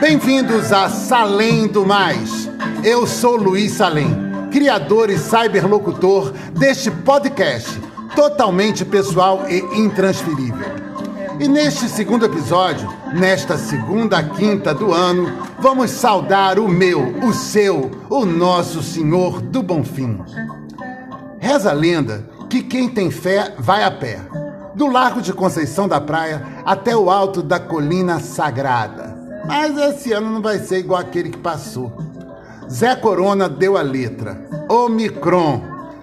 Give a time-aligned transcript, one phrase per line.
[0.00, 2.50] Bem-vindos a Salém do Mais.
[2.84, 4.08] Eu sou Luiz Salem,
[4.50, 7.80] criador e cyberlocutor deste podcast,
[8.14, 10.68] totalmente pessoal e intransferível.
[11.40, 17.90] E neste segundo episódio, nesta segunda quinta do ano, vamos saudar o meu, o seu,
[18.10, 20.18] o nosso Senhor do Bonfim.
[21.38, 24.20] Reza a lenda que quem tem fé vai a pé,
[24.78, 29.12] do Largo de Conceição da Praia até o alto da Colina Sagrada.
[29.44, 31.92] Mas esse ano não vai ser igual aquele que passou.
[32.70, 34.40] Zé Corona deu a letra.
[34.68, 35.60] Omicron.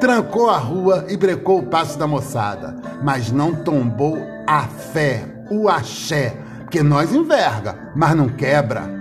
[0.00, 2.76] Trancou a rua e brecou o passo da moçada.
[3.02, 6.36] Mas não tombou a fé, o axé.
[6.62, 8.95] Porque nós enverga, mas não quebra.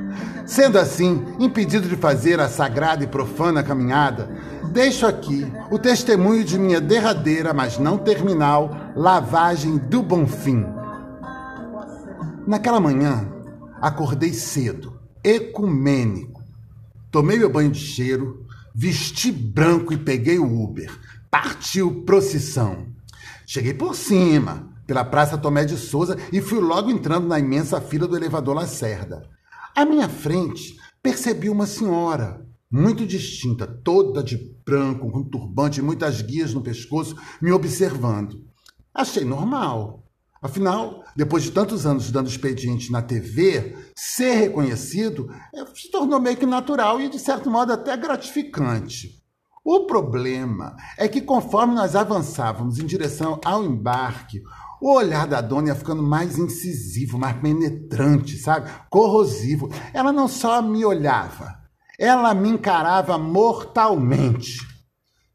[0.45, 4.29] Sendo assim, impedido de fazer a sagrada e profana caminhada,
[4.71, 10.63] deixo aqui o testemunho de minha derradeira, mas não terminal, lavagem do Bonfim.
[12.45, 13.27] Naquela manhã,
[13.81, 16.43] acordei cedo, ecumênico.
[17.09, 20.91] Tomei meu banho de cheiro, vesti branco e peguei o Uber.
[21.31, 22.85] Partiu procissão.
[23.47, 28.07] Cheguei por cima, pela Praça Tomé de Souza e fui logo entrando na imensa fila
[28.07, 29.23] do elevador Lacerda.
[29.75, 36.21] À minha frente, percebi uma senhora, muito distinta, toda de branco, com turbante e muitas
[36.21, 38.41] guias no pescoço, me observando.
[38.93, 40.05] Achei normal.
[40.41, 46.37] Afinal, depois de tantos anos dando expediente na TV, ser reconhecido eh, se tornou meio
[46.37, 49.21] que natural e, de certo modo, até gratificante.
[49.61, 54.41] O problema é que, conforme nós avançávamos em direção ao embarque,
[54.85, 58.69] o olhar da dona ia ficando mais incisivo, mais penetrante, sabe?
[58.87, 59.67] Corrosivo.
[59.91, 61.55] Ela não só me olhava,
[61.97, 64.59] ela me encarava mortalmente.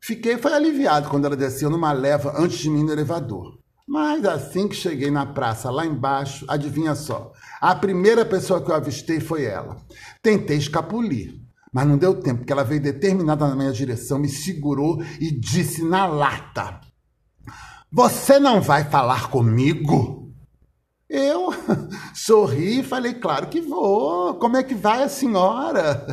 [0.00, 3.58] Fiquei foi aliviado quando ela desceu numa leva antes de mim no elevador.
[3.88, 8.74] Mas assim que cheguei na praça lá embaixo, adivinha só, a primeira pessoa que eu
[8.76, 9.78] avistei foi ela.
[10.22, 11.34] Tentei escapulir,
[11.72, 15.82] mas não deu tempo, porque ela veio determinada na minha direção, me segurou e disse
[15.82, 16.80] na lata:
[17.92, 20.32] Você não vai falar comigo?
[21.08, 21.48] Eu
[22.14, 24.34] sorri e falei: Claro que vou.
[24.34, 26.06] Como é que vai a senhora?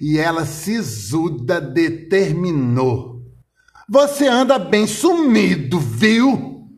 [0.00, 3.22] E ela, sisuda, determinou:
[3.88, 6.68] Você anda bem sumido, viu?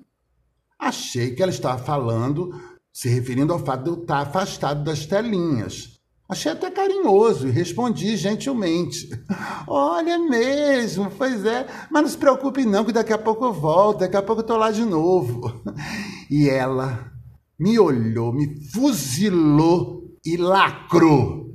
[0.79, 2.61] Achei que ela estava falando,
[2.93, 5.92] se referindo ao fato de eu estar afastado das telinhas.
[6.33, 9.07] Achei até carinhoso e respondi gentilmente.
[9.69, 13.99] Olha mesmo, pois é, mas não se preocupe não, que daqui a pouco eu volto,
[13.99, 15.63] daqui a pouco eu estou lá de novo.
[16.31, 17.13] E ela
[17.59, 21.53] me olhou, me fuzilou e lacrou.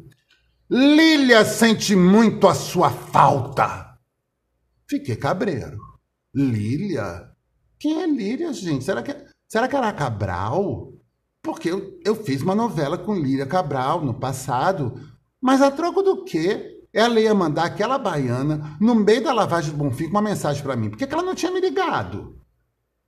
[0.69, 3.97] Lília sente muito a sua falta.
[4.87, 5.79] Fiquei cabreiro.
[6.35, 7.31] Lília?
[7.79, 8.83] Quem é Líria, gente?
[8.83, 9.15] Será que,
[9.47, 10.93] será que era Cabral?
[11.41, 14.99] Porque eu, eu fiz uma novela com Líria Cabral no passado.
[15.41, 16.81] Mas a troco do quê?
[16.93, 20.75] Ela ia mandar aquela baiana no meio da lavagem do Bonfim com uma mensagem para
[20.75, 20.89] mim.
[20.89, 22.37] Por que ela não tinha me ligado?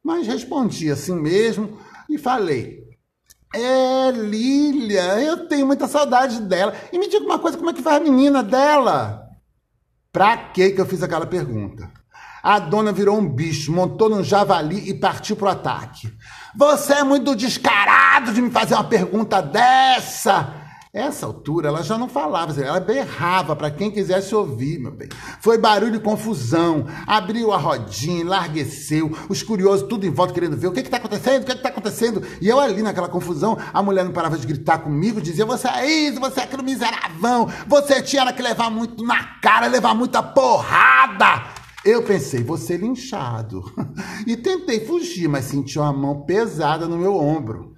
[0.03, 1.79] Mas respondi assim mesmo
[2.09, 2.83] e falei:
[3.53, 6.73] É, Lília, eu tenho muita saudade dela.
[6.93, 9.27] E me diga uma coisa: como é que vai a menina dela?
[10.11, 11.91] Pra que eu fiz aquela pergunta?
[12.41, 16.11] A dona virou um bicho, montou num javali e partiu pro ataque.
[16.55, 20.59] Você é muito descarado de me fazer uma pergunta dessa.
[20.91, 25.07] Essa altura ela já não falava, ela berrava para quem quisesse ouvir, meu bem.
[25.39, 26.87] Foi barulho e confusão.
[27.05, 31.43] Abriu a rodinha, enlargueceu, os curiosos tudo em volta querendo ver o que está acontecendo,
[31.43, 32.23] o que está acontecendo.
[32.41, 35.85] E eu ali naquela confusão, a mulher não parava de gritar comigo, dizia: Você é
[35.85, 41.58] isso, você é aquele miseravão, você tinha que levar muito na cara, levar muita porrada.
[41.89, 43.63] Eu pensei, vou ser linchado.
[44.27, 47.73] E tentei fugir, mas senti uma mão pesada no meu ombro.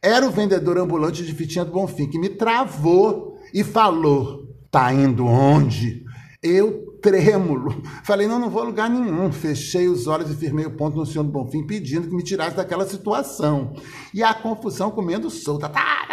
[0.00, 5.26] Era o vendedor ambulante de fitinha do Bonfim que me travou e falou: Tá indo
[5.26, 6.02] onde?
[6.42, 9.30] Eu, trêmulo, falei: Não, não vou a lugar nenhum.
[9.30, 12.56] Fechei os olhos e firmei o ponto no senhor do Bonfim, pedindo que me tirasse
[12.56, 13.74] daquela situação.
[14.14, 15.68] E a confusão comendo solta.
[15.68, 16.06] Tá,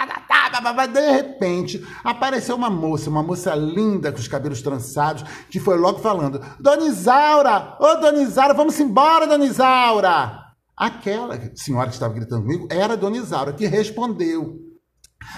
[0.61, 5.77] tá, de repente, apareceu uma moça, uma moça linda com os cabelos trançados, que foi
[5.77, 10.43] logo falando: Dona Isaura, ô Dona Isaura, vamos embora, Dona Isaura.
[10.75, 14.59] Aquela senhora que estava gritando comigo era a Dona Isaura, que respondeu: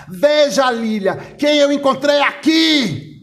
[0.08, 3.22] Veja, Lília, quem eu encontrei aqui!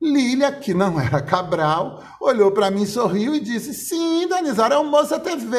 [0.00, 4.78] Lília, que não era Cabral, olhou para mim, sorriu e disse: Sim, Dona Isaura, é
[4.78, 5.56] o moço da TV.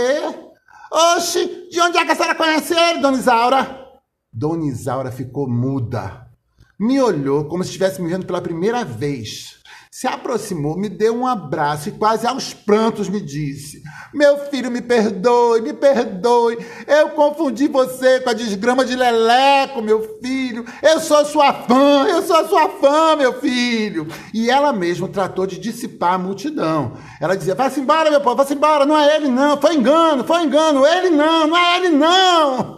[0.92, 3.83] Oxe, de onde é que a senhora conhece ele, Dona Isaura?
[4.34, 6.28] Dona Isaura ficou muda.
[6.80, 9.62] Me olhou como se estivesse me vendo pela primeira vez.
[9.92, 14.82] se aproximou, me deu um abraço e quase aos prantos me disse: Meu filho, me
[14.82, 16.58] perdoe, me perdoe.
[16.88, 20.66] Eu confundi você com a desgrama de Leleco, meu filho.
[20.82, 24.08] Eu sou sua fã, eu sou sua fã, meu filho.
[24.34, 26.94] E ela mesma tratou de dissipar a multidão.
[27.22, 28.88] Ela dizia: Vai-se embora, meu povo, vai-se embora.
[28.88, 29.62] Não é ele, não.
[29.62, 30.88] Foi engano, foi engano.
[30.88, 32.73] Ele não, não é ele, não.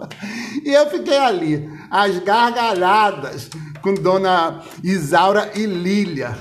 [0.65, 3.49] E eu fiquei ali, às gargalhadas,
[3.83, 6.35] com dona Isaura e Lília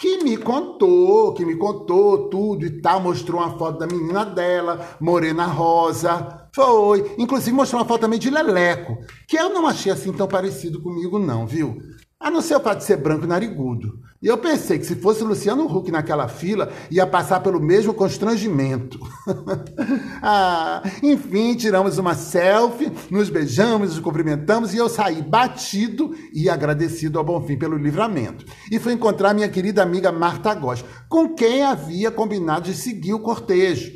[0.00, 4.96] que me contou, que me contou tudo e tal, mostrou uma foto da menina dela,
[4.98, 6.48] Morena Rosa.
[6.54, 7.14] Foi.
[7.18, 8.96] Inclusive mostrou uma foto também de Leleco,
[9.28, 11.76] que eu não achei assim tão parecido comigo, não, viu?
[12.20, 13.98] A não ser o fato de ser branco e narigudo.
[14.22, 19.00] E eu pensei que se fosse Luciano Huck naquela fila, ia passar pelo mesmo constrangimento.
[20.22, 27.18] ah, enfim, tiramos uma selfie, nos beijamos, nos cumprimentamos e eu saí batido e agradecido
[27.18, 28.44] ao Bonfim pelo livramento.
[28.70, 33.20] E fui encontrar minha querida amiga Marta Góes, com quem havia combinado de seguir o
[33.20, 33.90] cortejo.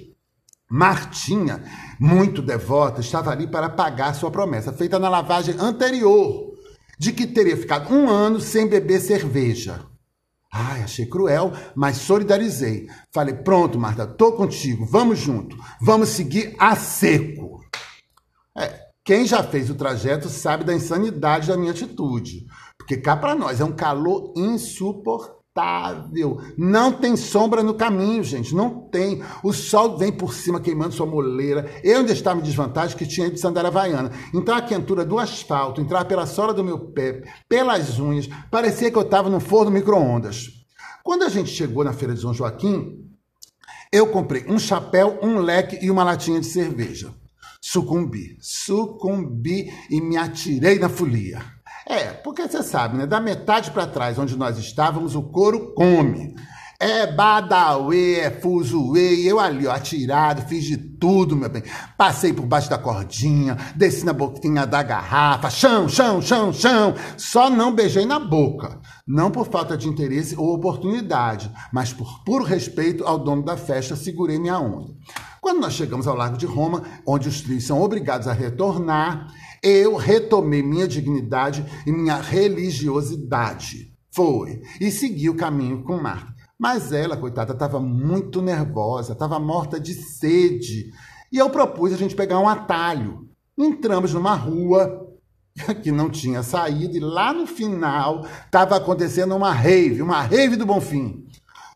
[0.71, 1.63] Martinha,
[2.01, 6.54] muito devota, estava ali para pagar sua promessa, feita na lavagem anterior,
[6.99, 9.87] de que teria ficado um ano sem beber cerveja.
[10.53, 12.89] Ai, achei cruel, mas solidarizei.
[13.13, 17.61] Falei, pronto, Marta, tô contigo, vamos junto, vamos seguir a seco.
[18.57, 22.47] É, quem já fez o trajeto sabe da insanidade da minha atitude.
[22.79, 25.44] Porque cá para nós é um calor insuportável
[26.59, 28.55] Não tem sombra no caminho, gente.
[28.55, 29.23] Não tem.
[29.43, 31.71] O sol vem por cima queimando sua moleira.
[31.85, 34.11] Eu ainda estava em desvantagem que tinha de sandália havaiana.
[34.35, 38.99] Então a quentura do asfalto, entrar pela sola do meu pé, pelas unhas, parecia que
[38.99, 40.49] eu estava no forno micro-ondas.
[41.05, 43.05] Quando a gente chegou na feira de São Joaquim,
[43.93, 47.15] eu comprei um chapéu, um leque e uma latinha de cerveja.
[47.61, 51.54] Sucumbi, sucumbi e me atirei na folia.
[51.87, 53.07] É, porque você sabe, né?
[53.07, 56.35] Da metade para trás, onde nós estávamos, o couro come.
[56.81, 61.63] É badauê, é fuzuê, eu ali, ó, atirado, fiz de tudo, meu bem.
[61.97, 66.95] Passei por baixo da cordinha, desci na boquinha da garrafa, chão, chão, chão, chão.
[67.17, 68.81] Só não beijei na boca.
[69.07, 73.95] Não por falta de interesse ou oportunidade, mas por puro respeito ao dono da festa,
[73.95, 74.93] segurei minha onda.
[75.41, 79.29] Quando nós chegamos ao Largo de Roma, onde os trios são obrigados a retornar,
[79.65, 83.93] eu retomei minha dignidade e minha religiosidade.
[84.13, 84.61] Foi.
[84.79, 86.35] E segui o caminho com Marta.
[86.59, 90.93] Mas ela, coitada, estava muito nervosa, estava morta de sede.
[91.33, 93.29] E eu propus a gente pegar um atalho.
[93.59, 95.09] Entramos numa rua
[95.83, 100.67] que não tinha saída, e lá no final estava acontecendo uma rave, uma rave do
[100.67, 101.24] Bonfim.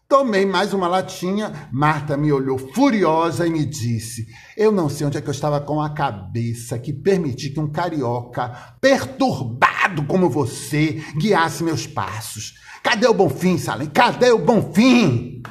[0.08, 1.68] Tomei mais uma latinha.
[1.70, 4.26] Marta me olhou furiosa e me disse:
[4.56, 7.70] Eu não sei onde é que eu estava com a cabeça que permiti que um
[7.70, 8.48] carioca
[8.80, 12.54] perturbado como você guiasse meus passos.
[12.82, 13.90] Cadê o Bonfim, Salem?
[13.90, 15.42] Cadê o Bonfim?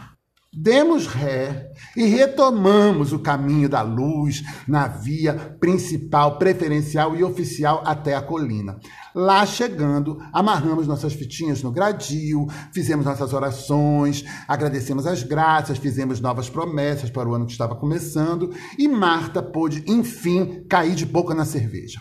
[0.59, 8.15] Demos ré e retomamos o caminho da luz na via principal, preferencial e oficial até
[8.15, 8.79] a colina.
[9.13, 16.49] Lá chegando, amarramos nossas fitinhas no gradil, fizemos nossas orações, agradecemos as graças, fizemos novas
[16.49, 21.45] promessas para o ano que estava começando e Marta pôde, enfim, cair de boca na
[21.45, 21.99] cerveja.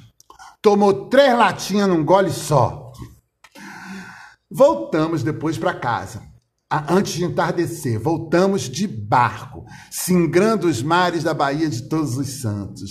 [0.63, 2.91] Tomou três latinhas num gole só.
[4.51, 6.36] Voltamos depois para casa
[6.71, 12.91] antes de entardecer, voltamos de barco, singrando os mares da Baía de Todos os Santos.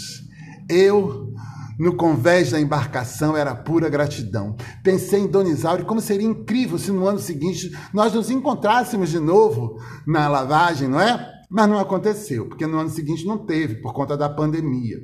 [0.70, 1.34] Eu,
[1.78, 4.56] no convés da embarcação, era pura gratidão.
[4.82, 9.20] Pensei em Dona Isaura como seria incrível se no ano seguinte nós nos encontrássemos de
[9.20, 11.34] novo na lavagem, não é?
[11.50, 14.98] Mas não aconteceu, porque no ano seguinte não teve, por conta da pandemia.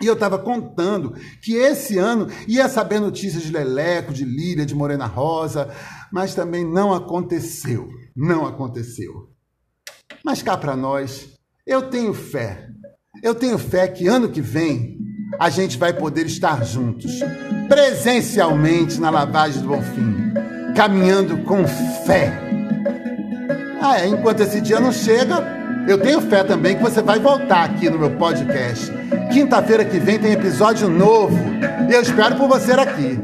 [0.00, 4.74] E eu estava contando que esse ano ia saber notícias de Leleco, de Lília, de
[4.74, 5.70] Morena Rosa,
[6.12, 7.88] mas também não aconteceu.
[8.14, 9.30] Não aconteceu.
[10.24, 11.34] Mas cá para nós,
[11.66, 12.68] eu tenho fé.
[13.22, 14.98] Eu tenho fé que ano que vem
[15.38, 17.20] a gente vai poder estar juntos,
[17.68, 20.32] presencialmente na lavagem do Bonfim,
[20.74, 21.66] caminhando com
[22.06, 22.32] fé.
[23.80, 25.57] Ah, é, enquanto esse dia não chega,
[25.88, 28.92] eu tenho fé também que você vai voltar aqui no meu podcast.
[29.32, 31.38] Quinta-feira que vem tem episódio novo.
[31.88, 33.18] E eu espero por você aqui.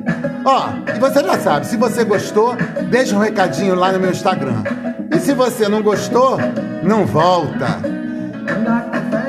[0.44, 2.56] Ó, e você já sabe, se você gostou,
[2.90, 4.62] deixa um recadinho lá no meu Instagram.
[5.14, 6.38] E se você não gostou,
[6.83, 7.78] não volta.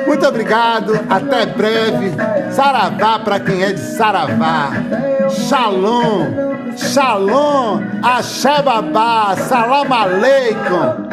[0.08, 2.12] Muito obrigado, até breve.
[2.52, 4.72] Saravá para quem é de Saravá.
[5.30, 11.05] Shalom, shalom, axé babá, salam aleikum.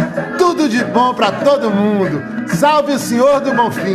[0.42, 2.20] Tudo de bom para todo mundo.
[2.48, 3.94] Salve o Senhor do Bonfim.